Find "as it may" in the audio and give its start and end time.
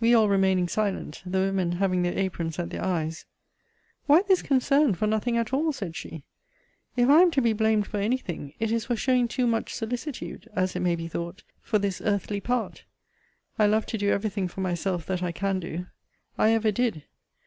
10.54-10.96